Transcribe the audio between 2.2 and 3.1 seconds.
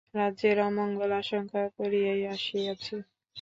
আসিয়াছি।